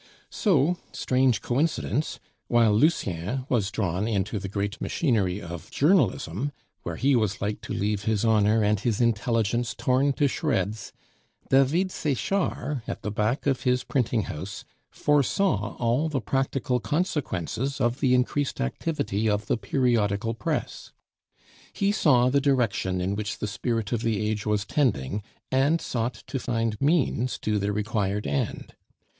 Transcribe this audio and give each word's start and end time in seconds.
So, 0.31 0.77
strange 0.91 1.43
coincidence! 1.43 2.19
while 2.47 2.73
Lucien 2.73 3.45
was 3.49 3.69
drawn 3.69 4.07
into 4.07 4.39
the 4.39 4.49
great 4.49 4.81
machinery 4.81 5.39
of 5.39 5.69
journalism, 5.69 6.53
where 6.81 6.95
he 6.95 7.15
was 7.15 7.39
like 7.39 7.61
to 7.61 7.73
leave 7.75 8.05
his 8.05 8.25
honor 8.25 8.63
and 8.63 8.79
his 8.79 8.99
intelligence 8.99 9.75
torn 9.75 10.13
to 10.13 10.27
shreds, 10.27 10.91
David 11.51 11.91
Sechard, 11.91 12.81
at 12.87 13.03
the 13.03 13.11
back 13.11 13.45
of 13.45 13.61
his 13.61 13.83
printing 13.83 14.23
house, 14.23 14.65
foresaw 14.89 15.77
all 15.77 16.09
the 16.09 16.19
practical 16.19 16.79
consequences 16.79 17.79
of 17.79 17.99
the 17.99 18.15
increased 18.15 18.59
activity 18.59 19.29
of 19.29 19.45
the 19.45 19.55
periodical 19.55 20.33
press. 20.33 20.91
He 21.73 21.91
saw 21.91 22.29
the 22.31 22.41
direction 22.41 23.01
in 23.01 23.15
which 23.15 23.37
the 23.37 23.45
spirit 23.45 23.91
of 23.91 24.01
the 24.01 24.27
age 24.27 24.47
was 24.47 24.65
tending, 24.65 25.21
and 25.51 25.79
sought 25.79 26.23
to 26.25 26.39
find 26.39 26.81
means 26.81 27.37
to 27.41 27.59
the 27.59 27.71
required 27.71 28.25
end. 28.25 28.73